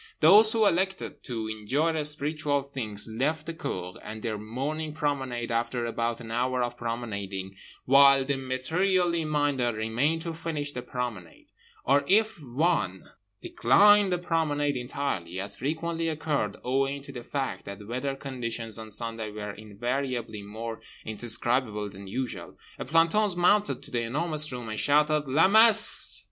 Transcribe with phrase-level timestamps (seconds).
[0.19, 5.85] Those who elected to enjoy spiritual things left the cour and their morning promenade after
[5.85, 11.49] about an hour of promenading, while the materially minded remained to finish the promenade;
[11.85, 13.11] or if one
[13.43, 18.89] declined the promenade entirely (as frequently occurred owing to the fact that weather conditions on
[18.89, 24.79] Sunday were invariably more indescribable than usual) a planton mounted to The Enormous Room and
[24.79, 26.17] shouted, "_La Messe!